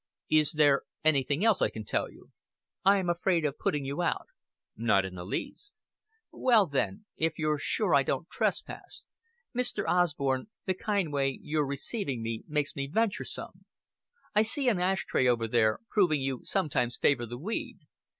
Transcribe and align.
"Is 0.31 0.53
there 0.53 0.81
anything 1.05 1.45
else 1.45 1.61
I 1.61 1.69
can 1.69 1.83
tell 1.83 2.09
you?" 2.09 2.31
"I 2.83 2.97
am 2.97 3.07
afraid 3.07 3.45
of 3.45 3.59
putting 3.59 3.85
you 3.85 4.01
out." 4.01 4.29
"Not 4.75 5.05
in 5.05 5.13
the 5.13 5.23
least." 5.23 5.79
"Well, 6.31 6.65
then, 6.65 7.05
if 7.17 7.37
you're 7.37 7.59
sure 7.59 7.93
I 7.93 8.01
don't 8.01 8.27
trespass 8.27 9.05
Mr. 9.55 9.83
Osborn, 9.87 10.47
the 10.65 10.73
kind 10.73 11.13
way 11.13 11.37
you're 11.43 11.67
receiving 11.67 12.23
me 12.23 12.43
makes 12.47 12.75
me 12.75 12.87
venturesome. 12.87 13.65
I 14.33 14.41
see 14.41 14.67
an 14.69 14.79
ash 14.79 15.05
tray 15.05 15.27
over 15.27 15.47
there, 15.47 15.81
proving 15.91 16.19
you 16.21 16.39
sometimes 16.45 16.97
favor 16.97 17.27
the 17.27 17.37
weed. 17.37 17.77